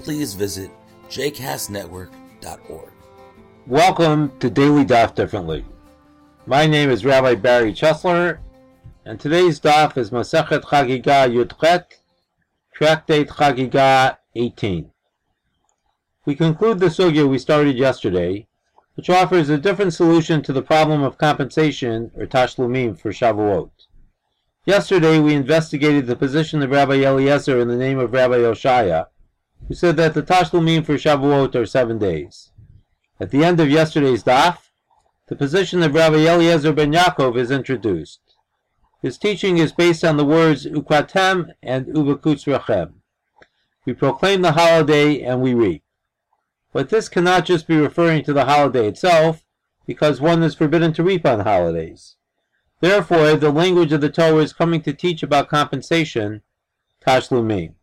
please 0.00 0.34
visit 0.34 0.70
jcastnetwork.org. 1.08 2.90
Welcome 3.66 4.32
to 4.38 4.50
Daily 4.50 4.84
Daf 4.84 5.14
Differently. 5.14 5.64
My 6.46 6.66
name 6.66 6.90
is 6.90 7.04
Rabbi 7.04 7.34
Barry 7.34 7.72
Chesler, 7.72 8.38
and 9.04 9.18
today's 9.18 9.58
daf 9.58 9.96
is 9.96 10.10
Masechet 10.10 10.62
Chagiga 10.62 11.28
Yudchet, 11.28 11.84
Tractate 12.76 13.28
Chagiga 13.28 14.18
18. 14.34 14.90
We 16.24 16.34
conclude 16.34 16.78
the 16.78 16.86
sugya 16.86 17.28
we 17.28 17.38
started 17.38 17.76
yesterday, 17.76 18.46
which 18.94 19.10
offers 19.10 19.48
a 19.48 19.58
different 19.58 19.94
solution 19.94 20.42
to 20.42 20.52
the 20.52 20.62
problem 20.62 21.02
of 21.02 21.18
compensation 21.18 22.10
or 22.16 22.26
tashlumim 22.26 22.98
for 22.98 23.10
Shavuot. 23.10 23.70
Yesterday 24.64 25.18
we 25.18 25.34
investigated 25.34 26.06
the 26.06 26.16
position 26.16 26.62
of 26.62 26.70
Rabbi 26.70 27.04
Eliezer 27.04 27.60
in 27.60 27.68
the 27.68 27.76
name 27.76 27.98
of 27.98 28.12
Rabbi 28.12 28.38
Oshaya, 28.38 29.06
who 29.68 29.74
said 29.74 29.96
that 29.96 30.14
the 30.14 30.22
Tashlumim 30.22 30.84
for 30.84 30.94
Shavuot 30.94 31.54
are 31.54 31.66
seven 31.66 31.98
days. 31.98 32.50
At 33.18 33.30
the 33.30 33.44
end 33.44 33.58
of 33.60 33.70
yesterday's 33.70 34.22
daf, 34.22 34.58
the 35.28 35.36
position 35.36 35.82
of 35.82 35.94
Rabbi 35.94 36.26
Eliezer 36.26 36.72
ben 36.72 36.92
Yaakov 36.92 37.36
is 37.36 37.50
introduced. 37.50 38.20
His 39.02 39.18
teaching 39.18 39.58
is 39.58 39.72
based 39.72 40.04
on 40.04 40.16
the 40.16 40.24
words 40.24 40.66
Ukwatem 40.66 41.50
and 41.62 41.86
Ubakutz 41.86 42.46
Rechem. 42.46 42.94
We 43.84 43.92
proclaim 43.92 44.42
the 44.42 44.52
holiday 44.52 45.22
and 45.22 45.40
we 45.40 45.54
reap. 45.54 45.82
But 46.72 46.90
this 46.90 47.08
cannot 47.08 47.44
just 47.46 47.66
be 47.66 47.76
referring 47.76 48.24
to 48.24 48.32
the 48.32 48.44
holiday 48.44 48.86
itself, 48.88 49.44
because 49.86 50.20
one 50.20 50.42
is 50.42 50.54
forbidden 50.54 50.92
to 50.94 51.02
reap 51.02 51.24
on 51.24 51.40
holidays. 51.40 52.16
Therefore, 52.80 53.34
the 53.36 53.50
language 53.50 53.92
of 53.92 54.00
the 54.00 54.10
Torah 54.10 54.42
is 54.42 54.52
coming 54.52 54.82
to 54.82 54.92
teach 54.92 55.22
about 55.22 55.48
compensation, 55.48 56.42
Tashlumim. 57.04 57.74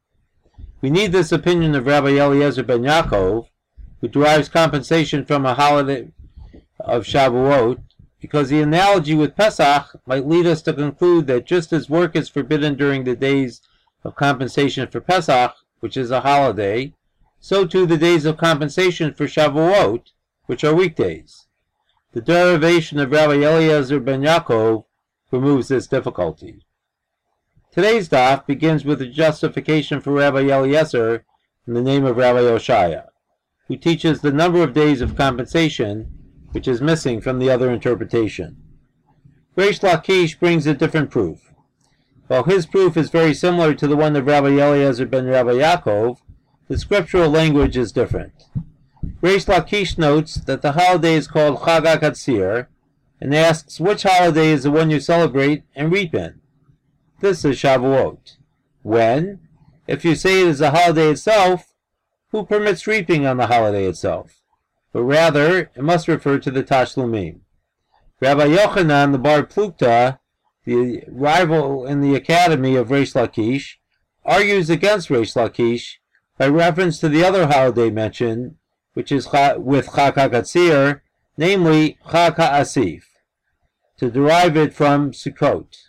We 0.84 0.90
need 0.90 1.14
this 1.14 1.32
opinion 1.32 1.76
of 1.76 1.86
Rabbi 1.86 2.18
Eliezer 2.18 2.62
ben 2.62 2.82
Yaakov, 2.82 3.48
who 4.02 4.08
derives 4.10 4.50
compensation 4.50 5.24
from 5.24 5.46
a 5.46 5.54
holiday 5.54 6.12
of 6.78 7.06
Shavuot, 7.06 7.82
because 8.20 8.50
the 8.50 8.60
analogy 8.60 9.16
with 9.16 9.38
Pesach 9.38 9.96
might 10.06 10.28
lead 10.28 10.46
us 10.46 10.62
to 10.64 10.74
conclude 10.74 11.28
that 11.28 11.46
just 11.46 11.72
as 11.72 11.90
work 11.90 12.18
is 12.18 12.28
forbidden 12.28 12.76
during 12.76 13.06
the 13.06 13.16
days 13.16 13.62
of 14.04 14.18
compensation 14.18 14.90
for 14.90 15.00
Pesach, 15.00 15.56
which 15.80 15.96
is 15.96 16.12
a 16.12 16.20
holiday, 16.20 16.94
so 17.40 17.66
too 17.66 17.86
the 17.86 17.98
days 17.98 18.26
of 18.26 18.36
compensation 18.36 19.14
for 19.14 19.26
Shavuot, 19.26 20.08
which 20.48 20.66
are 20.66 20.76
weekdays. 20.76 21.48
The 22.12 22.20
derivation 22.20 23.00
of 23.00 23.10
Rabbi 23.10 23.36
Eliezer 23.36 24.02
ben 24.02 24.24
Yaakov 24.24 24.84
removes 25.32 25.70
this 25.70 25.88
difficulty. 25.88 26.66
Today's 27.74 28.08
daf 28.08 28.46
begins 28.46 28.86
with 28.86 29.02
a 29.02 29.08
justification 29.08 30.00
for 30.00 30.12
Rabbi 30.12 30.42
Eliezer 30.42 31.26
in 31.66 31.74
the 31.74 31.82
name 31.82 32.06
of 32.06 32.18
Rabbi 32.18 32.42
Oshaya, 32.42 33.08
who 33.68 33.78
teaches 33.78 34.22
the 34.22 34.32
number 34.32 34.62
of 34.62 34.76
days 34.76 35.02
of 35.02 35.16
compensation, 35.16 36.08
which 36.52 36.68
is 36.68 36.82
missing 36.82 37.20
from 37.20 37.40
the 37.40 37.50
other 37.50 37.72
interpretation. 37.72 38.58
Reish 39.58 39.80
Lakish 39.80 40.40
brings 40.40 40.68
a 40.68 40.76
different 40.76 41.10
proof. 41.10 41.52
While 42.28 42.44
his 42.44 42.68
proof 42.68 42.96
is 42.96 43.10
very 43.10 43.34
similar 43.34 43.74
to 43.74 43.88
the 43.88 43.98
one 43.98 44.16
of 44.16 44.28
Rabbi 44.28 44.50
Eliezer 44.50 45.08
ben 45.08 45.26
Rabbi 45.26 45.54
Yaakov, 45.54 46.20
the 46.68 46.78
scriptural 46.78 47.32
language 47.32 47.76
is 47.76 47.92
different. 47.92 48.34
Reish 49.24 49.48
Lakish 49.48 49.98
notes 49.98 50.36
that 50.36 50.62
the 50.62 50.74
holiday 50.74 51.16
is 51.16 51.28
called 51.28 51.62
Chag 51.62 51.86
HaKatzir, 51.86 52.68
and 53.20 53.34
asks 53.34 53.80
which 53.80 54.04
holiday 54.04 54.52
is 54.52 54.62
the 54.62 54.70
one 54.70 54.92
you 54.92 55.00
celebrate 55.00 55.64
and 55.76 55.92
reap 55.92 56.14
in. 56.14 56.40
This 57.24 57.46
is 57.46 57.56
Shavuot. 57.56 58.36
When? 58.82 59.40
If 59.88 60.04
you 60.04 60.14
say 60.14 60.42
it 60.42 60.48
is 60.48 60.60
a 60.60 60.72
holiday 60.72 61.12
itself, 61.12 61.74
who 62.32 62.46
permits 62.46 62.86
reaping 62.86 63.26
on 63.26 63.38
the 63.38 63.48
holiday 63.48 63.86
itself? 63.86 64.42
But 64.92 65.04
rather, 65.04 65.72
it 65.74 65.82
must 65.82 66.10
refer 66.10 66.38
to 66.40 66.52
the 66.52 66.66
Tashlumim. 66.66 67.40
Rabbi 68.20 68.48
Yochanan, 68.48 69.14
the 69.14 69.20
Bar 69.20 69.44
Plugta, 69.44 70.20
the 70.66 71.06
rival 71.08 71.86
in 71.88 72.02
the 72.02 72.14
academy 72.14 72.76
of 72.76 72.90
Reish 72.90 73.14
Lakish, 73.16 73.76
argues 74.26 74.70
against 74.70 75.08
Reish 75.08 75.34
Lakish 75.34 76.00
by 76.38 76.50
reference 76.50 77.00
to 77.00 77.08
the 77.08 77.24
other 77.24 77.48
holiday 77.48 77.90
mentioned, 77.90 78.56
which 78.96 79.14
is 79.14 79.28
with 79.56 79.88
Chag 79.88 80.16
HaKatzir, 80.16 81.00
namely 81.38 81.98
Chag 82.08 82.36
HaAsif, 82.36 83.04
to 83.96 84.12
derive 84.12 84.58
it 84.58 84.74
from 84.74 85.14
Sukkot. 85.14 85.83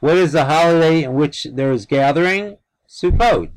What 0.00 0.16
is 0.16 0.32
the 0.32 0.46
holiday 0.46 1.04
in 1.04 1.14
which 1.14 1.46
there 1.52 1.72
is 1.72 1.84
gathering? 1.84 2.56
Sukkot. 2.88 3.50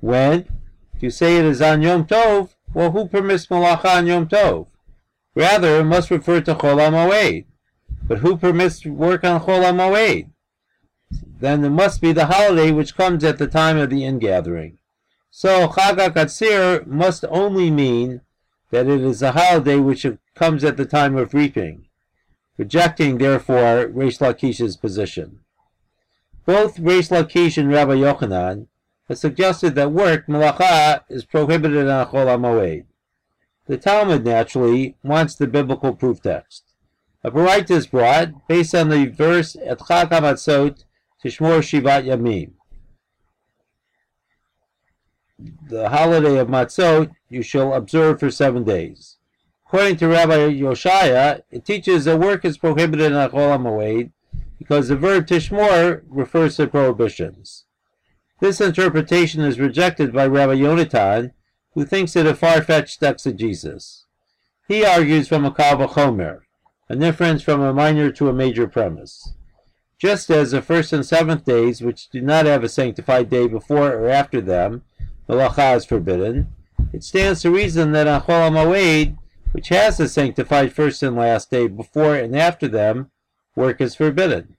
When? 0.00 0.46
If 0.94 1.02
you 1.02 1.10
say 1.10 1.36
it 1.36 1.44
is 1.44 1.62
on 1.62 1.80
Yom 1.80 2.06
Tov, 2.06 2.50
well, 2.74 2.90
who 2.90 3.06
permits 3.06 3.46
malacha 3.46 3.98
on 3.98 4.06
Yom 4.08 4.26
Tov? 4.26 4.66
Rather, 5.36 5.80
it 5.80 5.84
must 5.84 6.10
refer 6.10 6.40
to 6.40 6.56
Chol 6.56 6.78
HaMoed. 6.78 7.44
But 8.02 8.18
who 8.18 8.36
permits 8.36 8.84
work 8.84 9.22
on 9.22 9.40
Chol 9.42 9.62
HaMoed? 9.62 10.30
Then 11.38 11.64
it 11.64 11.70
must 11.70 12.00
be 12.00 12.12
the 12.12 12.26
holiday 12.26 12.72
which 12.72 12.96
comes 12.96 13.22
at 13.22 13.38
the 13.38 13.46
time 13.46 13.78
of 13.78 13.90
the 13.90 14.04
ingathering. 14.04 14.78
So 15.30 15.68
Chag 15.68 15.98
HaKatzir 15.98 16.84
must 16.86 17.24
only 17.28 17.70
mean 17.70 18.22
that 18.72 18.88
it 18.88 19.02
is 19.02 19.22
a 19.22 19.32
holiday 19.32 19.76
which 19.76 20.04
comes 20.34 20.64
at 20.64 20.76
the 20.76 20.84
time 20.84 21.16
of 21.16 21.32
reaping, 21.32 21.86
rejecting, 22.58 23.18
therefore, 23.18 23.86
Reish 23.86 24.18
Lakish's 24.18 24.76
position. 24.76 25.40
Both 26.46 26.76
Lakish 26.76 27.58
and 27.58 27.72
Rabbi 27.72 27.96
Yochanan 27.96 28.68
have 29.08 29.18
suggested 29.18 29.74
that 29.74 29.90
work, 29.90 30.28
malacha, 30.28 31.02
is 31.08 31.24
prohibited 31.24 31.88
on 31.88 32.06
Chol 32.06 32.26
HaMoed. 32.26 32.84
The 33.66 33.76
Talmud, 33.76 34.24
naturally, 34.24 34.96
wants 35.02 35.34
the 35.34 35.48
biblical 35.48 35.92
proof 35.92 36.22
text. 36.22 36.62
A 37.24 37.32
Baraita 37.32 37.72
is 37.72 37.88
brought 37.88 38.46
based 38.46 38.76
on 38.76 38.90
the 38.90 39.06
verse 39.06 39.56
at 39.56 39.80
Chag 39.80 40.10
HaMatzot 40.10 40.84
Tishmor 41.22 41.58
Shivat 41.58 42.04
Yamim. 42.04 42.52
The 45.68 45.88
holiday 45.88 46.38
of 46.38 46.46
Matzot 46.46 47.10
you 47.28 47.42
shall 47.42 47.74
observe 47.74 48.20
for 48.20 48.30
seven 48.30 48.62
days. 48.62 49.16
According 49.66 49.96
to 49.96 50.06
Rabbi 50.06 50.50
Yoshaya, 50.50 51.42
it 51.50 51.64
teaches 51.64 52.04
that 52.04 52.20
work 52.20 52.44
is 52.44 52.56
prohibited 52.56 53.12
on 53.12 53.30
Chol 53.30 53.58
HaMoed 53.58 54.12
because 54.58 54.88
the 54.88 54.96
verb 54.96 55.26
tishmor 55.26 56.02
refers 56.08 56.56
to 56.56 56.66
prohibitions. 56.66 57.64
This 58.40 58.60
interpretation 58.60 59.42
is 59.42 59.58
rejected 59.58 60.12
by 60.12 60.26
Rabbi 60.26 60.56
Yonatan, 60.56 61.32
who 61.74 61.84
thinks 61.84 62.16
it 62.16 62.26
a 62.26 62.34
far-fetched 62.34 63.02
exegesis. 63.02 64.04
He 64.68 64.84
argues 64.84 65.28
from 65.28 65.44
a 65.44 65.50
Kal 65.50 65.76
Vachomer, 65.76 66.40
an 66.88 67.02
inference 67.02 67.42
from 67.42 67.60
a 67.60 67.72
minor 67.72 68.10
to 68.12 68.28
a 68.28 68.32
major 68.32 68.66
premise. 68.66 69.34
Just 69.98 70.30
as 70.30 70.50
the 70.50 70.60
first 70.60 70.92
and 70.92 71.06
seventh 71.06 71.44
days, 71.44 71.80
which 71.80 72.10
do 72.10 72.20
not 72.20 72.46
have 72.46 72.62
a 72.62 72.68
sanctified 72.68 73.30
day 73.30 73.46
before 73.46 73.92
or 73.92 74.08
after 74.08 74.40
them, 74.40 74.82
Malacha 75.28 75.76
is 75.76 75.84
forbidden, 75.84 76.48
it 76.92 77.02
stands 77.02 77.42
to 77.42 77.50
reason 77.50 77.92
that 77.92 78.06
on 78.06 78.22
Chol 78.22 79.16
which 79.52 79.68
has 79.68 79.98
a 79.98 80.08
sanctified 80.08 80.72
first 80.72 81.02
and 81.02 81.16
last 81.16 81.50
day 81.50 81.66
before 81.66 82.14
and 82.14 82.36
after 82.36 82.68
them, 82.68 83.10
work 83.54 83.80
is 83.80 83.94
forbidden. 83.94 84.55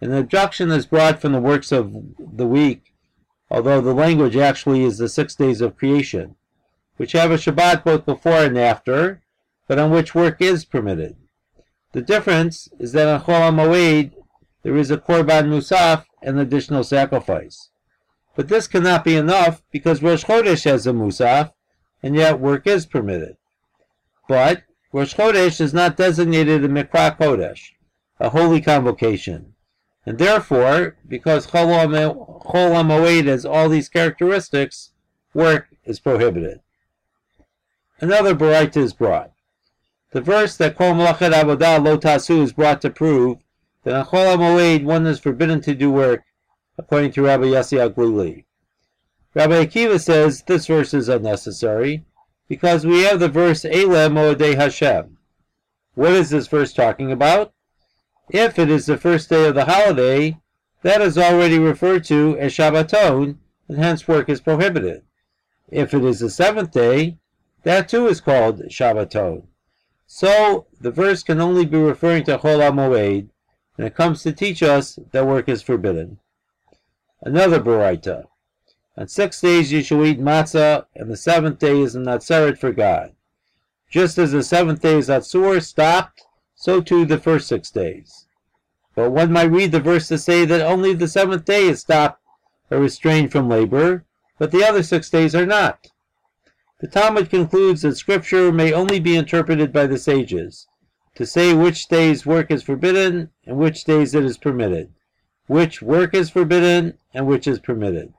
An 0.00 0.12
objection 0.12 0.70
is 0.70 0.86
brought 0.86 1.20
from 1.20 1.32
the 1.32 1.40
works 1.40 1.72
of 1.72 1.92
the 2.18 2.46
week, 2.46 2.94
although 3.50 3.80
the 3.80 3.94
language 3.94 4.36
actually 4.36 4.84
is 4.84 4.98
the 4.98 5.08
six 5.08 5.34
days 5.34 5.60
of 5.60 5.76
creation, 5.76 6.36
which 6.96 7.12
have 7.12 7.32
a 7.32 7.34
Shabbat 7.34 7.82
both 7.84 8.06
before 8.06 8.44
and 8.44 8.56
after, 8.56 9.22
but 9.66 9.78
on 9.78 9.90
which 9.90 10.14
work 10.14 10.40
is 10.40 10.64
permitted. 10.64 11.16
The 11.92 12.02
difference 12.02 12.68
is 12.78 12.92
that 12.92 13.08
on 13.08 13.22
Chol 13.22 13.50
HaMoed 13.50 14.12
there 14.62 14.76
is 14.76 14.90
a 14.90 14.98
Korban 14.98 15.48
Musaf, 15.48 16.04
an 16.22 16.38
additional 16.38 16.84
sacrifice. 16.84 17.70
But 18.36 18.48
this 18.48 18.68
cannot 18.68 19.02
be 19.04 19.16
enough 19.16 19.62
because 19.72 20.02
Rosh 20.02 20.24
Chodesh 20.24 20.64
has 20.64 20.86
a 20.86 20.92
Musaf, 20.92 21.52
and 22.02 22.14
yet 22.14 22.38
work 22.38 22.66
is 22.66 22.86
permitted. 22.86 23.36
But 24.28 24.62
Rosh 24.92 25.14
Chodesh 25.14 25.60
is 25.60 25.74
not 25.74 25.96
designated 25.96 26.64
a 26.64 26.68
Mikra 26.68 27.18
Kodesh, 27.18 27.70
a 28.20 28.28
holy 28.30 28.60
convocation. 28.60 29.54
And 30.08 30.16
therefore, 30.16 30.96
because 31.06 31.48
Chol 31.48 31.68
HaMoed 32.46 33.26
has 33.26 33.44
all 33.44 33.68
these 33.68 33.90
characteristics, 33.90 34.92
work 35.34 35.68
is 35.84 36.00
prohibited. 36.00 36.60
another 38.00 38.34
Baraita 38.34 38.78
is 38.78 38.94
brought. 38.94 39.32
The 40.12 40.22
verse 40.22 40.56
that 40.56 40.78
Kol 40.78 40.94
Malachet 40.94 41.34
Avodah 41.34 41.84
Lo 41.84 41.98
Tasu 41.98 42.40
is 42.40 42.54
brought 42.54 42.80
to 42.80 42.88
prove 42.88 43.36
that 43.84 43.94
on 43.94 44.06
Chol 44.06 44.34
HaMoed 44.34 44.84
one 44.84 45.06
is 45.06 45.18
forbidden 45.18 45.60
to 45.60 45.74
do 45.74 45.90
work, 45.90 46.22
according 46.78 47.12
to 47.12 47.22
Rabbi 47.24 47.44
Yossi 47.44 47.76
HaGlili. 47.76 48.46
Rabbi 49.34 49.66
Akiva 49.66 50.00
says 50.00 50.42
this 50.46 50.68
verse 50.68 50.94
is 50.94 51.10
unnecessary 51.10 52.06
because 52.48 52.86
we 52.86 53.02
have 53.02 53.20
the 53.20 53.28
verse 53.28 53.62
Ele 53.66 54.08
Moedei 54.08 54.54
Hashem. 54.54 55.18
What 55.92 56.12
is 56.12 56.30
this 56.30 56.46
verse 56.46 56.72
talking 56.72 57.12
about? 57.12 57.52
If 58.30 58.58
it 58.58 58.70
is 58.70 58.86
the 58.86 58.98
first 58.98 59.30
day 59.30 59.48
of 59.48 59.54
the 59.54 59.64
holiday, 59.64 60.38
that 60.82 61.00
is 61.00 61.16
already 61.16 61.58
referred 61.58 62.04
to 62.04 62.36
as 62.38 62.52
Shabbaton, 62.52 63.38
and 63.68 63.78
hence 63.78 64.06
work 64.06 64.28
is 64.28 64.40
prohibited. 64.40 65.02
If 65.68 65.94
it 65.94 66.04
is 66.04 66.20
the 66.20 66.30
seventh 66.30 66.70
day, 66.70 67.18
that 67.62 67.88
too 67.88 68.06
is 68.06 68.20
called 68.20 68.62
Shabbaton. 68.68 69.44
So, 70.06 70.66
the 70.80 70.90
verse 70.90 71.22
can 71.22 71.40
only 71.40 71.66
be 71.66 71.78
referring 71.78 72.24
to 72.24 72.38
Chol 72.38 72.60
HaMoed, 72.60 73.28
and 73.76 73.86
it 73.86 73.94
comes 73.94 74.22
to 74.22 74.32
teach 74.32 74.62
us 74.62 74.98
that 75.12 75.26
work 75.26 75.48
is 75.48 75.62
forbidden. 75.62 76.18
Another 77.22 77.60
Baraita. 77.60 78.26
On 78.96 79.08
six 79.08 79.40
days 79.40 79.72
you 79.72 79.82
shall 79.82 80.04
eat 80.04 80.20
matzah, 80.20 80.86
and 80.94 81.10
the 81.10 81.16
seventh 81.16 81.58
day 81.58 81.80
is 81.80 81.94
a 81.94 82.00
Natzeret 82.00 82.58
for 82.58 82.72
God. 82.72 83.14
Just 83.90 84.18
as 84.18 84.32
the 84.32 84.42
seventh 84.42 84.82
day 84.82 84.98
is 84.98 85.08
Atzur 85.08 85.62
stopped, 85.62 86.24
so 86.60 86.80
too 86.80 87.04
the 87.04 87.18
first 87.18 87.46
six 87.46 87.70
days. 87.70 88.26
But 88.96 89.12
one 89.12 89.30
might 89.30 89.52
read 89.52 89.70
the 89.70 89.78
verse 89.78 90.08
to 90.08 90.18
say 90.18 90.44
that 90.44 90.60
only 90.60 90.92
the 90.92 91.06
seventh 91.06 91.44
day 91.44 91.68
is 91.68 91.80
stopped 91.80 92.20
or 92.68 92.80
restrained 92.80 93.30
from 93.30 93.48
labor, 93.48 94.04
but 94.38 94.50
the 94.50 94.64
other 94.64 94.82
six 94.82 95.08
days 95.08 95.36
are 95.36 95.46
not. 95.46 95.86
The 96.80 96.88
Talmud 96.88 97.30
concludes 97.30 97.82
that 97.82 97.96
Scripture 97.96 98.50
may 98.50 98.72
only 98.72 98.98
be 98.98 99.14
interpreted 99.14 99.72
by 99.72 99.86
the 99.86 99.98
sages, 99.98 100.66
to 101.14 101.24
say 101.24 101.54
which 101.54 101.86
days 101.86 102.26
work 102.26 102.50
is 102.50 102.64
forbidden 102.64 103.30
and 103.46 103.56
which 103.56 103.84
days 103.84 104.12
it 104.16 104.24
is 104.24 104.36
permitted, 104.36 104.92
which 105.46 105.80
work 105.80 106.12
is 106.12 106.28
forbidden 106.28 106.98
and 107.14 107.28
which 107.28 107.46
is 107.46 107.60
permitted. 107.60 108.12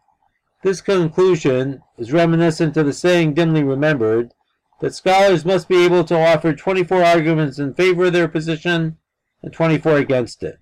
This 0.63 0.79
conclusion 0.79 1.83
is 1.97 2.13
reminiscent 2.13 2.77
of 2.77 2.85
the 2.85 2.93
saying 2.93 3.33
dimly 3.33 3.63
remembered 3.63 4.33
that 4.81 4.95
scholars 4.95 5.45
must 5.45 5.67
be 5.67 5.83
able 5.83 6.03
to 6.05 6.17
offer 6.17 6.53
24 6.53 7.03
arguments 7.03 7.59
in 7.59 7.73
favor 7.73 8.05
of 8.05 8.13
their 8.13 8.27
position 8.27 8.97
and 9.41 9.53
24 9.53 9.97
against 9.97 10.43
it. 10.43 10.59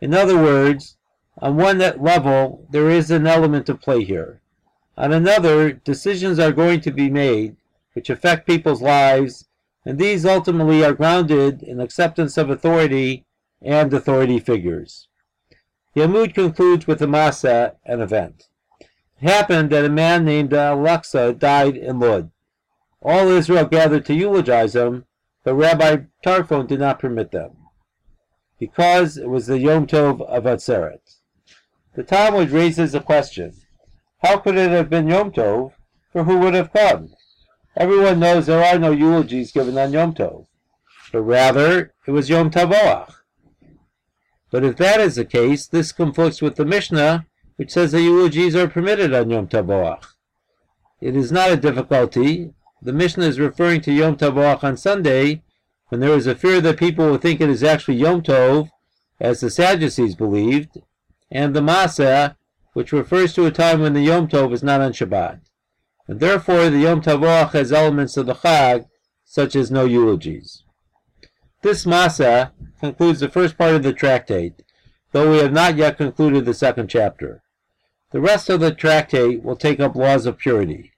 In 0.00 0.14
other 0.14 0.36
words, 0.36 0.96
on 1.38 1.56
one 1.56 1.78
level, 1.78 2.66
there 2.70 2.90
is 2.90 3.10
an 3.10 3.26
element 3.26 3.68
of 3.68 3.80
play 3.80 4.04
here. 4.04 4.40
On 4.96 5.12
another, 5.12 5.72
decisions 5.72 6.38
are 6.38 6.52
going 6.52 6.80
to 6.80 6.90
be 6.90 7.08
made 7.08 7.56
which 7.98 8.10
affect 8.10 8.46
people's 8.46 8.80
lives, 8.80 9.46
and 9.84 9.98
these 9.98 10.24
ultimately 10.24 10.84
are 10.84 10.92
grounded 10.92 11.64
in 11.64 11.80
acceptance 11.80 12.38
of 12.38 12.48
authority 12.48 13.24
and 13.60 13.92
authority 13.92 14.38
figures. 14.38 15.08
Yamud 15.96 16.32
concludes 16.32 16.86
with 16.86 17.02
a 17.02 17.06
Masa, 17.06 17.74
an 17.84 18.00
event. 18.00 18.44
It 18.80 19.28
happened 19.28 19.70
that 19.70 19.84
a 19.84 19.88
man 19.88 20.24
named 20.24 20.54
uh, 20.54 20.74
Alexa 20.76 21.32
died 21.32 21.76
in 21.76 21.98
Lud. 21.98 22.30
All 23.00 23.28
Israel 23.28 23.66
gathered 23.66 24.04
to 24.06 24.14
eulogize 24.14 24.74
him, 24.74 25.04
but 25.44 25.54
Rabbi 25.54 26.04
Tarfon 26.24 26.66
did 26.66 26.80
not 26.80 26.98
permit 26.98 27.30
them, 27.30 27.56
because 28.58 29.16
it 29.16 29.28
was 29.28 29.46
the 29.46 29.58
Yom 29.58 29.86
Tov 29.86 30.20
of 30.22 30.44
Atzeret. 30.44 31.16
The 31.94 32.02
Talmud 32.02 32.50
raises 32.50 32.94
a 32.94 33.00
question. 33.00 33.54
How 34.22 34.38
could 34.38 34.56
it 34.56 34.70
have 34.70 34.90
been 34.90 35.08
Yom 35.08 35.30
Tov? 35.30 35.72
For 36.12 36.24
who 36.24 36.38
would 36.38 36.54
have 36.54 36.72
come? 36.72 37.14
Everyone 37.76 38.18
knows 38.18 38.46
there 38.46 38.64
are 38.64 38.78
no 38.78 38.90
eulogies 38.90 39.52
given 39.52 39.78
on 39.78 39.92
Yom 39.92 40.14
Tov, 40.14 40.46
but 41.12 41.22
rather 41.22 41.92
it 42.06 42.10
was 42.10 42.28
Yom 42.28 42.50
Tavoach. 42.50 43.14
But 44.50 44.64
if 44.64 44.76
that 44.78 45.00
is 45.00 45.14
the 45.16 45.24
case, 45.24 45.66
this 45.66 45.92
conflicts 45.92 46.42
with 46.42 46.56
the 46.56 46.64
Mishnah, 46.64 47.26
which 47.56 47.70
says 47.70 47.92
that 47.92 48.02
eulogies 48.02 48.56
are 48.56 48.66
permitted 48.66 49.14
on 49.14 49.30
Yom 49.30 49.46
Tavoach. 49.46 50.04
It 51.00 51.14
is 51.14 51.30
not 51.30 51.52
a 51.52 51.56
difficulty. 51.56 52.54
The 52.80 52.92
Mishnah 52.92 53.24
is 53.24 53.40
referring 53.40 53.80
to 53.82 53.92
Yom 53.92 54.16
Tavoach 54.16 54.62
on 54.62 54.76
Sunday, 54.76 55.42
when 55.88 56.00
there 56.00 56.16
is 56.16 56.28
a 56.28 56.36
fear 56.36 56.60
that 56.60 56.78
people 56.78 57.06
will 57.06 57.18
think 57.18 57.40
it 57.40 57.50
is 57.50 57.64
actually 57.64 57.96
Yom 57.96 58.22
Tov, 58.22 58.70
as 59.18 59.40
the 59.40 59.50
Sadducees 59.50 60.14
believed, 60.14 60.78
and 61.30 61.56
the 61.56 61.60
Maseh, 61.60 62.36
which 62.74 62.92
refers 62.92 63.32
to 63.34 63.46
a 63.46 63.50
time 63.50 63.80
when 63.80 63.94
the 63.94 64.02
Yom 64.02 64.28
Tov 64.28 64.52
is 64.52 64.62
not 64.62 64.80
on 64.80 64.92
Shabbat. 64.92 65.40
And 66.06 66.20
therefore 66.20 66.70
the 66.70 66.78
Yom 66.78 67.02
Tavoach 67.02 67.50
has 67.50 67.72
elements 67.72 68.16
of 68.16 68.26
the 68.26 68.34
Chag, 68.34 68.86
such 69.24 69.56
as 69.56 69.70
no 69.70 69.84
eulogies. 69.84 70.62
This 71.62 71.84
Maseh 71.84 72.52
concludes 72.78 73.18
the 73.18 73.28
first 73.28 73.58
part 73.58 73.74
of 73.74 73.82
the 73.82 73.92
tractate, 73.92 74.62
though 75.10 75.32
we 75.32 75.38
have 75.38 75.52
not 75.52 75.76
yet 75.76 75.98
concluded 75.98 76.44
the 76.44 76.54
second 76.54 76.88
chapter. 76.88 77.42
The 78.12 78.20
rest 78.20 78.48
of 78.48 78.60
the 78.60 78.72
tractate 78.72 79.42
will 79.42 79.56
take 79.56 79.80
up 79.80 79.96
laws 79.96 80.26
of 80.26 80.38
purity. 80.38 80.92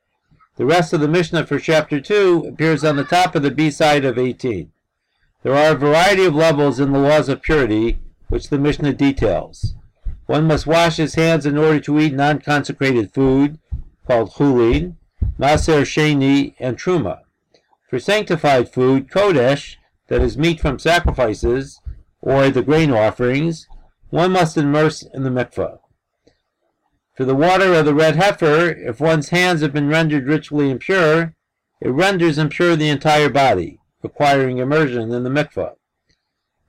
The 0.56 0.66
rest 0.66 0.92
of 0.92 1.00
the 1.00 1.08
Mishnah 1.08 1.46
for 1.46 1.58
chapter 1.58 2.00
2 2.00 2.46
appears 2.48 2.84
on 2.84 2.96
the 2.96 3.04
top 3.04 3.34
of 3.34 3.42
the 3.42 3.50
B 3.50 3.70
side 3.70 4.04
of 4.04 4.18
18. 4.18 4.70
There 5.42 5.54
are 5.54 5.72
a 5.72 5.78
variety 5.78 6.24
of 6.24 6.34
levels 6.34 6.78
in 6.78 6.92
the 6.92 6.98
laws 6.98 7.28
of 7.28 7.40
purity, 7.40 7.98
which 8.28 8.50
the 8.50 8.58
Mishnah 8.58 8.92
details. 8.94 9.74
One 10.26 10.46
must 10.46 10.66
wash 10.66 10.96
his 10.96 11.14
hands 11.14 11.46
in 11.46 11.56
order 11.56 11.80
to 11.80 11.98
eat 11.98 12.12
non-consecrated 12.12 13.14
food, 13.14 13.58
called 14.06 14.32
chulin, 14.32 14.96
maser 15.38 15.82
sheni, 15.82 16.54
and 16.58 16.76
truma. 16.76 17.20
For 17.88 17.98
sanctified 17.98 18.68
food, 18.68 19.08
kodesh, 19.08 19.76
that 20.08 20.20
is 20.20 20.36
meat 20.36 20.60
from 20.60 20.78
sacrifices, 20.78 21.80
or 22.20 22.50
the 22.50 22.62
grain 22.62 22.90
offerings, 22.90 23.66
one 24.10 24.32
must 24.32 24.56
immerse 24.56 25.02
in 25.02 25.22
the 25.22 25.30
mikveh. 25.30 25.78
For 27.20 27.26
the 27.26 27.34
water 27.34 27.74
of 27.74 27.84
the 27.84 27.92
red 27.92 28.16
heifer, 28.16 28.70
if 28.70 28.98
one's 28.98 29.28
hands 29.28 29.60
have 29.60 29.74
been 29.74 29.90
rendered 29.90 30.26
ritually 30.26 30.70
impure, 30.70 31.34
it 31.78 31.90
renders 31.90 32.38
impure 32.38 32.76
the 32.76 32.88
entire 32.88 33.28
body, 33.28 33.78
requiring 34.02 34.56
immersion 34.56 35.12
in 35.12 35.22
the 35.22 35.28
mikveh. 35.28 35.74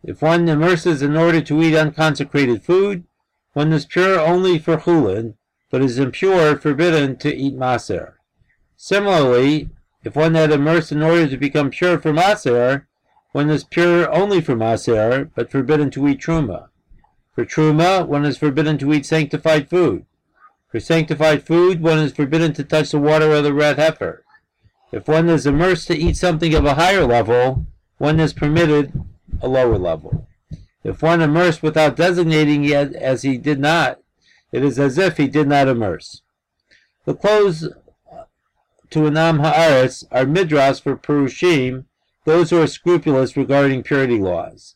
If 0.03 0.21
one 0.21 0.50
immerses 0.50 1.01
in 1.01 1.15
order 1.15 1.39
to 1.39 1.63
eat 1.63 1.74
unconsecrated 1.74 2.65
food, 2.65 3.06
one 3.53 3.71
is 3.71 3.86
pure 3.86 4.19
only 4.19 4.59
for 4.59 4.75
chulin, 4.75 5.36
but 5.69 5.81
is 5.81 5.98
impure, 5.98 6.57
forbidden 6.57 7.15
to 7.19 7.33
eat 7.33 7.56
maser. 7.57 8.15
Similarly, 8.75 9.70
if 10.03 10.17
one 10.17 10.36
had 10.36 10.51
immersed 10.51 10.91
in 10.91 11.01
order 11.01 11.29
to 11.29 11.38
become 11.38 11.70
pure 11.70 11.98
for 11.98 12.12
maser, 12.12 12.88
one 13.31 13.50
is 13.50 13.63
pure 13.63 14.12
only 14.12 14.41
for 14.41 14.58
maser, 14.58 15.31
but 15.34 15.50
forbidden 15.50 15.89
to 15.91 16.10
eat 16.10 16.20
truma. 16.20 16.67
For 17.34 17.46
truma, 17.46 18.05
one 18.05 18.25
is 18.25 18.38
forbidden 18.38 18.77
to 18.79 18.91
eat 18.91 19.05
sanctified 19.05 19.70
food. 19.70 20.05
For 20.72 20.80
sanctified 20.80 21.44
food, 21.44 21.82
one 21.82 22.00
is 22.00 22.13
forbidden 22.13 22.54
to 22.54 22.63
touch 22.63 22.92
the 22.92 23.00
water 23.00 23.34
of 23.34 23.44
the 23.44 23.54
red 23.54 23.78
heifer. 23.78 24.24
If 24.94 25.06
one 25.06 25.28
is 25.28 25.46
immersed 25.46 25.88
to 25.88 25.98
eat 25.98 26.16
something 26.16 26.54
of 26.54 26.63
a 26.63 26.75
higher 26.75 27.06
level, 27.06 27.66
one 27.98 28.22
is 28.22 28.32
permitted 28.32 28.94
a 29.42 29.50
lower 29.50 29.78
level. 29.78 30.30
If 30.84 31.01
one 31.01 31.22
immersed 31.22 31.62
without 31.62 31.98
designating 31.98 32.63
it 32.63 32.96
as 32.96 33.24
he 33.24 33.38
did 33.38 33.60
not, 33.60 34.00
it 34.54 34.63
is 34.63 34.80
as 34.80 34.98
if 34.98 35.18
he 35.18 35.28
did 35.28 35.48
not 35.50 35.68
immerse. 35.68 36.22
The 37.04 37.16
clothes 37.16 37.68
to 38.92 39.06
an 39.08 39.18
Am 39.18 39.40
Haaretz 39.40 40.06
are 40.10 40.25
midras 40.25 40.82
for 40.82 40.96
Purushim, 40.96 41.86
those 42.24 42.50
who 42.50 42.62
are 42.62 42.68
scrupulous 42.68 43.36
regarding 43.36 43.84
purity 43.84 44.20
laws. 44.20 44.75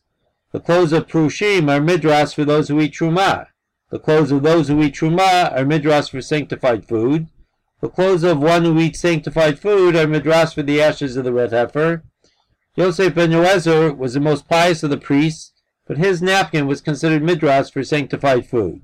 The 0.52 0.60
clothes 0.60 0.92
of 0.92 1.06
Purushim 1.06 1.70
are 1.70 1.80
midras 1.80 2.34
for 2.34 2.44
those 2.44 2.68
who 2.68 2.80
eat 2.80 2.92
Trumah. 2.92 3.46
The 3.90 3.98
clothes 4.00 4.32
of 4.32 4.42
those 4.42 4.66
who 4.68 4.82
eat 4.82 4.94
truma 4.94 5.52
are 5.52 5.64
midras 5.64 6.10
for 6.10 6.20
sanctified 6.20 6.84
food. 6.84 7.28
The 7.80 7.88
clothes 7.88 8.24
of 8.24 8.38
one 8.38 8.64
who 8.64 8.78
eats 8.80 8.98
sanctified 8.98 9.60
food 9.60 9.94
are 9.94 10.06
midras 10.06 10.54
for 10.54 10.62
the 10.62 10.82
ashes 10.82 11.16
of 11.16 11.24
the 11.24 11.32
red 11.32 11.52
heifer. 11.52 12.02
Yosef 12.74 13.14
ben 13.14 13.30
Yoezer 13.30 13.96
was 13.96 14.14
the 14.14 14.20
most 14.20 14.48
pious 14.48 14.82
of 14.82 14.90
the 14.90 14.96
priests, 14.96 15.52
but 15.86 15.98
his 15.98 16.20
napkin 16.20 16.66
was 16.66 16.80
considered 16.80 17.22
midras 17.22 17.72
for 17.72 17.84
sanctified 17.84 18.44
food. 18.46 18.82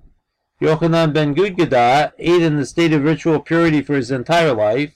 Yochanan 0.60 1.12
ben 1.12 1.34
Gudgadah 1.34 2.12
ate 2.18 2.42
in 2.42 2.56
the 2.56 2.64
state 2.64 2.92
of 2.92 3.02
ritual 3.02 3.40
purity 3.40 3.82
for 3.82 3.94
his 3.94 4.12
entire 4.12 4.54
life, 4.54 4.94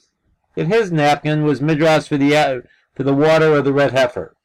yet 0.54 0.68
his 0.68 0.92
napkin 0.92 1.42
was 1.42 1.60
midras 1.60 2.06
for 2.06 2.16
the, 2.16 2.62
for 2.94 3.02
the 3.02 3.12
water 3.12 3.54
of 3.54 3.64
the 3.64 3.72
red 3.72 3.90
heifer. 3.90 4.36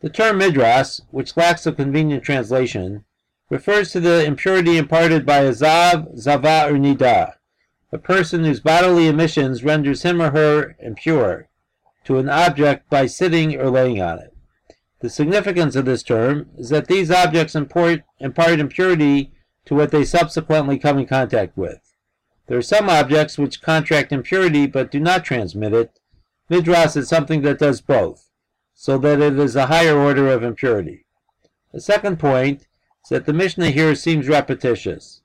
The 0.00 0.10
term 0.10 0.40
midras, 0.40 1.00
which 1.10 1.36
lacks 1.38 1.66
a 1.66 1.72
convenient 1.72 2.22
translation, 2.22 3.06
refers 3.52 3.92
to 3.92 4.00
the 4.00 4.24
impurity 4.24 4.78
imparted 4.78 5.26
by 5.26 5.40
a 5.40 5.50
zav, 5.50 6.18
zava, 6.18 6.64
or 6.68 6.72
nida, 6.72 7.34
a 7.92 7.98
person 7.98 8.46
whose 8.46 8.60
bodily 8.60 9.06
emissions 9.06 9.62
renders 9.62 10.04
him 10.04 10.22
or 10.22 10.30
her 10.30 10.74
impure, 10.78 11.50
to 12.02 12.16
an 12.16 12.30
object 12.30 12.88
by 12.88 13.04
sitting 13.04 13.54
or 13.60 13.68
laying 13.68 14.00
on 14.00 14.18
it. 14.18 14.34
The 15.00 15.10
significance 15.10 15.76
of 15.76 15.84
this 15.84 16.02
term 16.02 16.48
is 16.56 16.70
that 16.70 16.86
these 16.86 17.10
objects 17.10 17.54
import, 17.54 18.04
impart 18.18 18.58
impurity 18.58 19.32
to 19.66 19.74
what 19.74 19.90
they 19.90 20.06
subsequently 20.06 20.78
come 20.78 20.98
in 20.98 21.04
contact 21.06 21.54
with. 21.54 21.92
There 22.46 22.56
are 22.56 22.62
some 22.62 22.88
objects 22.88 23.36
which 23.36 23.60
contract 23.60 24.12
impurity 24.12 24.66
but 24.66 24.90
do 24.90 24.98
not 24.98 25.26
transmit 25.26 25.74
it. 25.74 26.00
Midras 26.50 26.96
is 26.96 27.06
something 27.06 27.42
that 27.42 27.58
does 27.58 27.82
both, 27.82 28.30
so 28.72 28.96
that 28.96 29.20
it 29.20 29.38
is 29.38 29.56
a 29.56 29.66
higher 29.66 29.98
order 29.98 30.28
of 30.28 30.42
impurity. 30.42 31.04
The 31.70 31.82
second 31.82 32.18
point 32.18 32.66
is 33.04 33.08
that 33.10 33.26
the 33.26 33.32
Mishnah 33.32 33.70
here 33.70 33.94
seems 33.94 34.28
repetitious. 34.28 35.22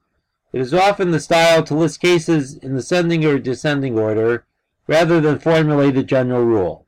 It 0.53 0.61
is 0.61 0.73
often 0.73 1.11
the 1.11 1.19
style 1.19 1.63
to 1.63 1.75
list 1.75 1.99
cases 1.99 2.55
in 2.55 2.75
ascending 2.75 3.25
or 3.25 3.37
descending 3.37 3.99
order, 3.99 4.45
rather 4.87 5.19
than 5.19 5.39
formulate 5.39 5.97
a 5.97 6.03
general 6.03 6.43
rule. 6.43 6.85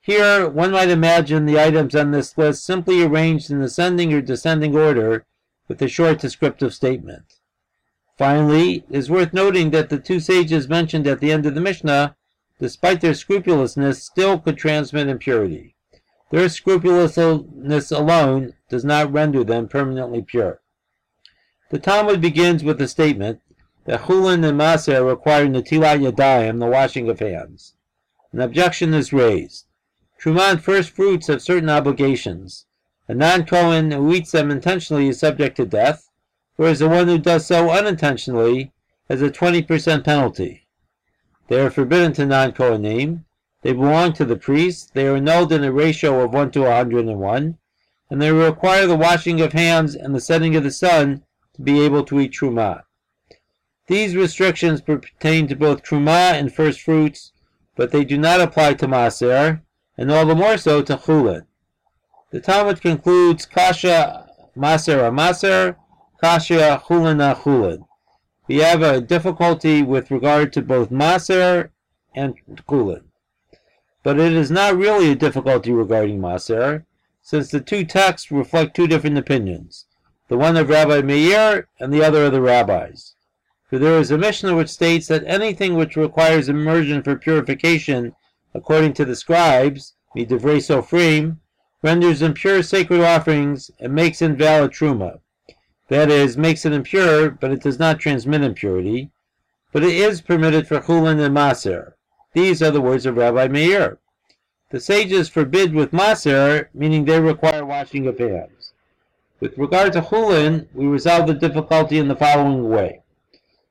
Here, 0.00 0.48
one 0.48 0.72
might 0.72 0.88
imagine 0.88 1.46
the 1.46 1.60
items 1.60 1.94
on 1.94 2.10
this 2.10 2.36
list 2.36 2.64
simply 2.64 3.02
arranged 3.02 3.50
in 3.50 3.62
ascending 3.62 4.12
or 4.12 4.20
descending 4.20 4.76
order 4.76 5.24
with 5.68 5.80
a 5.82 5.88
short 5.88 6.18
descriptive 6.18 6.74
statement. 6.74 7.34
Finally, 8.18 8.84
it 8.90 8.96
is 8.96 9.10
worth 9.10 9.32
noting 9.32 9.70
that 9.70 9.88
the 9.88 9.98
two 9.98 10.20
sages 10.20 10.68
mentioned 10.68 11.06
at 11.06 11.20
the 11.20 11.32
end 11.32 11.46
of 11.46 11.54
the 11.54 11.60
Mishnah, 11.60 12.16
despite 12.58 13.00
their 13.00 13.14
scrupulousness, 13.14 14.02
still 14.02 14.38
could 14.38 14.58
transmit 14.58 15.08
impurity. 15.08 15.76
Their 16.30 16.48
scrupulousness 16.48 17.90
alone 17.90 18.54
does 18.68 18.84
not 18.84 19.12
render 19.12 19.44
them 19.44 19.68
permanently 19.68 20.22
pure. 20.22 20.60
The 21.70 21.78
Talmud 21.78 22.20
begins 22.20 22.64
with 22.64 22.78
the 22.78 22.88
statement 22.88 23.40
that 23.84 24.02
Chulin 24.02 24.44
and 24.48 24.58
Maser 24.58 25.06
require 25.06 25.46
Natilat 25.46 26.00
Yadayim, 26.00 26.60
the 26.60 26.66
washing 26.66 27.08
of 27.08 27.18
hands. 27.18 27.74
An 28.32 28.40
objection 28.40 28.94
is 28.94 29.12
raised. 29.12 29.66
Truma 30.20 30.52
and 30.52 30.62
first 30.62 30.90
fruits 30.90 31.26
have 31.26 31.42
certain 31.42 31.68
obligations. 31.68 32.66
A 33.08 33.14
non-Kohen 33.14 33.90
who 33.90 34.12
eats 34.14 34.30
them 34.30 34.50
intentionally 34.50 35.08
is 35.08 35.18
subject 35.18 35.56
to 35.56 35.66
death, 35.66 36.10
whereas 36.56 36.78
the 36.78 36.88
one 36.88 37.08
who 37.08 37.18
does 37.18 37.46
so 37.46 37.70
unintentionally 37.70 38.72
has 39.08 39.20
a 39.22 39.30
20% 39.30 40.04
penalty. 40.04 40.68
They 41.48 41.60
are 41.60 41.70
forbidden 41.70 42.12
to 42.12 42.26
non-Kohanim. 42.26 43.24
They 43.62 43.72
belong 43.72 44.14
to 44.14 44.24
the 44.24 44.36
priest. 44.36 44.94
They 44.94 45.06
are 45.06 45.16
annulled 45.16 45.52
in 45.52 45.64
a 45.64 45.72
ratio 45.72 46.24
of 46.24 46.32
1 46.32 46.50
to 46.52 46.62
101, 46.62 47.58
and 48.08 48.22
they 48.22 48.32
require 48.32 48.86
the 48.86 48.96
washing 48.96 49.40
of 49.40 49.52
hands 49.52 49.94
and 49.94 50.14
the 50.14 50.20
setting 50.20 50.56
of 50.56 50.64
the 50.64 50.70
sun 50.70 51.22
to 51.54 51.62
be 51.62 51.80
able 51.80 52.04
to 52.04 52.20
eat 52.20 52.32
Truma. 52.32 52.84
These 53.86 54.16
restrictions 54.16 54.80
pertain 54.80 55.46
to 55.48 55.56
both 55.56 55.82
Truma 55.82 56.32
and 56.32 56.54
first 56.54 56.80
fruits, 56.80 57.32
but 57.76 57.90
they 57.90 58.04
do 58.04 58.16
not 58.16 58.40
apply 58.40 58.74
to 58.74 58.86
Maser, 58.86 59.60
and 59.98 60.10
all 60.10 60.24
the 60.24 60.34
more 60.34 60.56
so 60.56 60.80
to 60.82 60.96
Chulin. 60.96 61.44
The 62.30 62.40
Talmud 62.40 62.80
concludes 62.80 63.44
Kasha 63.44 64.30
Maser 64.56 65.12
Maser, 65.12 65.76
Kasha 66.20 66.82
Chulin 66.86 67.34
Chulin. 67.34 67.84
We 68.46 68.56
have 68.56 68.82
a 68.82 69.00
difficulty 69.00 69.82
with 69.82 70.10
regard 70.10 70.52
to 70.54 70.62
both 70.62 70.90
Maser 70.90 71.70
and 72.14 72.34
Chulin. 72.68 73.09
But 74.02 74.18
it 74.18 74.32
is 74.32 74.50
not 74.50 74.76
really 74.76 75.10
a 75.10 75.14
difficulty 75.14 75.72
regarding 75.72 76.20
Maser, 76.20 76.84
since 77.20 77.50
the 77.50 77.60
two 77.60 77.84
texts 77.84 78.30
reflect 78.30 78.74
two 78.74 78.86
different 78.86 79.18
opinions, 79.18 79.84
the 80.28 80.38
one 80.38 80.56
of 80.56 80.70
Rabbi 80.70 81.02
Meir 81.02 81.68
and 81.78 81.92
the 81.92 82.02
other 82.02 82.24
of 82.24 82.32
the 82.32 82.40
rabbis. 82.40 83.14
For 83.68 83.78
there 83.78 83.98
is 83.98 84.10
a 84.10 84.18
Mishnah 84.18 84.56
which 84.56 84.70
states 84.70 85.06
that 85.08 85.22
anything 85.26 85.74
which 85.74 85.96
requires 85.96 86.48
immersion 86.48 87.02
for 87.02 87.14
purification 87.14 88.14
according 88.54 88.94
to 88.94 89.04
the 89.04 89.14
scribes, 89.14 89.94
Midivrei 90.16 90.58
Sofrim, 90.58 91.36
renders 91.82 92.22
impure 92.22 92.62
sacred 92.62 93.00
offerings 93.00 93.70
and 93.78 93.94
makes 93.94 94.22
invalid 94.22 94.72
truma. 94.72 95.20
That 95.88 96.10
is, 96.10 96.36
makes 96.36 96.64
it 96.64 96.72
impure, 96.72 97.30
but 97.30 97.52
it 97.52 97.62
does 97.62 97.78
not 97.78 98.00
transmit 98.00 98.42
impurity. 98.42 99.10
But 99.72 99.84
it 99.84 99.92
is 99.92 100.20
permitted 100.20 100.66
for 100.66 100.80
chulin 100.80 101.20
and 101.20 101.36
maser. 101.36 101.92
These 102.32 102.62
are 102.62 102.70
the 102.70 102.80
words 102.80 103.06
of 103.06 103.16
Rabbi 103.16 103.48
Meir. 103.48 103.98
The 104.70 104.78
sages 104.78 105.28
forbid 105.28 105.74
with 105.74 105.90
maser, 105.90 106.68
meaning 106.72 107.04
they 107.04 107.18
require 107.18 107.66
washing 107.66 108.06
of 108.06 108.18
hands. 108.18 108.72
With 109.40 109.58
regard 109.58 109.94
to 109.94 110.00
chulin, 110.00 110.68
we 110.72 110.86
resolve 110.86 111.26
the 111.26 111.34
difficulty 111.34 111.98
in 111.98 112.06
the 112.06 112.14
following 112.14 112.68
way. 112.68 113.02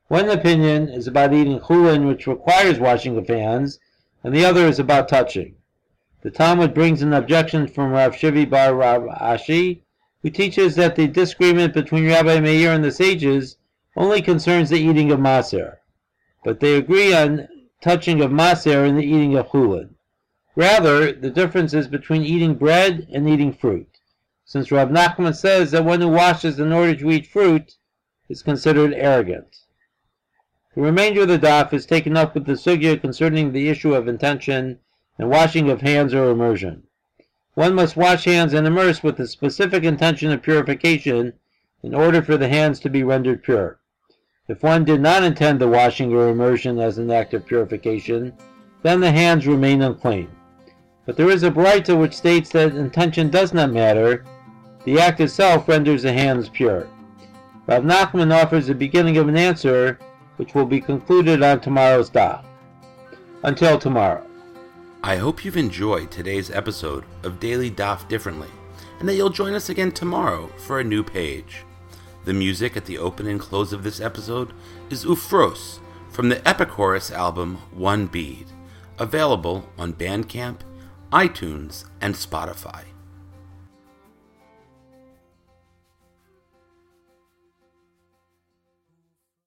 One 0.08 0.28
opinion 0.28 0.88
is 0.88 1.06
about 1.06 1.32
eating 1.32 1.58
chulin, 1.60 2.06
which 2.06 2.26
requires 2.26 2.78
washing 2.78 3.16
of 3.16 3.28
hands, 3.28 3.78
and 4.22 4.34
the 4.34 4.44
other 4.44 4.66
is 4.66 4.78
about 4.78 5.08
touching. 5.08 5.54
The 6.20 6.30
Talmud 6.30 6.74
brings 6.74 7.00
an 7.00 7.14
objection 7.14 7.66
from 7.66 7.92
Rav 7.92 8.14
Shivi 8.14 8.44
bar 8.44 8.74
Rav 8.74 9.04
Ashi, 9.04 9.80
who 10.22 10.28
teaches 10.28 10.74
that 10.74 10.96
the 10.96 11.08
disagreement 11.08 11.72
between 11.72 12.08
Rabbi 12.08 12.40
Meir 12.40 12.74
and 12.74 12.84
the 12.84 12.92
sages 12.92 13.56
only 13.96 14.20
concerns 14.20 14.68
the 14.68 14.76
eating 14.76 15.10
of 15.10 15.18
maser, 15.18 15.76
but 16.44 16.60
they 16.60 16.74
agree 16.74 17.14
on 17.14 17.48
touching 17.80 18.20
of 18.20 18.30
maser 18.30 18.86
and 18.86 18.98
the 18.98 19.04
eating 19.04 19.36
of 19.36 19.48
chulin. 19.48 19.94
Rather, 20.54 21.12
the 21.12 21.30
difference 21.30 21.72
is 21.72 21.88
between 21.88 22.22
eating 22.22 22.54
bread 22.54 23.08
and 23.12 23.28
eating 23.28 23.52
fruit, 23.52 23.98
since 24.44 24.70
Rav 24.70 24.90
Nachman 24.90 25.34
says 25.34 25.70
that 25.70 25.84
one 25.84 26.00
who 26.00 26.08
washes 26.08 26.60
in 26.60 26.72
order 26.72 26.94
to 26.94 27.10
eat 27.10 27.26
fruit 27.26 27.76
is 28.28 28.42
considered 28.42 28.92
arrogant. 28.92 29.64
The 30.74 30.82
remainder 30.82 31.22
of 31.22 31.28
the 31.28 31.38
daf 31.38 31.72
is 31.72 31.84
taken 31.84 32.16
up 32.16 32.34
with 32.34 32.46
the 32.46 32.52
sugya 32.52 33.00
concerning 33.00 33.52
the 33.52 33.68
issue 33.68 33.94
of 33.94 34.06
intention 34.06 34.78
and 35.18 35.28
washing 35.28 35.68
of 35.68 35.80
hands 35.80 36.14
or 36.14 36.30
immersion. 36.30 36.84
One 37.54 37.74
must 37.74 37.96
wash 37.96 38.24
hands 38.24 38.54
and 38.54 38.66
immerse 38.66 39.02
with 39.02 39.16
the 39.16 39.26
specific 39.26 39.82
intention 39.82 40.30
of 40.30 40.42
purification 40.42 41.32
in 41.82 41.94
order 41.94 42.22
for 42.22 42.36
the 42.36 42.48
hands 42.48 42.78
to 42.80 42.88
be 42.88 43.02
rendered 43.02 43.42
pure. 43.42 43.79
If 44.50 44.64
one 44.64 44.84
did 44.84 45.00
not 45.00 45.22
intend 45.22 45.60
the 45.60 45.68
washing 45.68 46.12
or 46.12 46.28
immersion 46.28 46.80
as 46.80 46.98
an 46.98 47.08
act 47.08 47.34
of 47.34 47.46
purification, 47.46 48.32
then 48.82 48.98
the 48.98 49.12
hands 49.12 49.46
remain 49.46 49.80
unclean. 49.80 50.28
But 51.06 51.16
there 51.16 51.30
is 51.30 51.44
a 51.44 51.52
Braita 51.52 51.96
which 51.96 52.16
states 52.16 52.50
that 52.50 52.74
intention 52.74 53.30
does 53.30 53.54
not 53.54 53.70
matter, 53.70 54.24
the 54.84 54.98
act 54.98 55.20
itself 55.20 55.68
renders 55.68 56.02
the 56.02 56.12
hands 56.12 56.48
pure. 56.48 56.88
Rav 57.68 57.84
Nachman 57.84 58.34
offers 58.34 58.66
the 58.66 58.74
beginning 58.74 59.18
of 59.18 59.28
an 59.28 59.36
answer 59.36 60.00
which 60.34 60.52
will 60.52 60.66
be 60.66 60.80
concluded 60.80 61.44
on 61.44 61.60
tomorrow's 61.60 62.10
daf. 62.10 62.42
Until 63.44 63.78
tomorrow. 63.78 64.26
I 65.04 65.14
hope 65.14 65.44
you've 65.44 65.56
enjoyed 65.56 66.10
today's 66.10 66.50
episode 66.50 67.04
of 67.22 67.38
Daily 67.38 67.70
Daf 67.70 68.08
Differently, 68.08 68.50
and 68.98 69.08
that 69.08 69.14
you'll 69.14 69.30
join 69.30 69.54
us 69.54 69.68
again 69.68 69.92
tomorrow 69.92 70.48
for 70.66 70.80
a 70.80 70.84
new 70.84 71.04
page. 71.04 71.64
The 72.30 72.34
music 72.34 72.76
at 72.76 72.84
the 72.84 72.96
open 72.96 73.26
and 73.26 73.40
close 73.40 73.72
of 73.72 73.82
this 73.82 74.00
episode 74.00 74.52
is 74.88 75.04
Ufros 75.04 75.80
from 76.12 76.28
the 76.28 76.36
Epichorus 76.36 77.10
album 77.10 77.56
One 77.72 78.06
Bead, 78.06 78.46
available 79.00 79.68
on 79.76 79.94
Bandcamp, 79.94 80.58
iTunes, 81.10 81.86
and 82.00 82.14
Spotify. 82.14 82.84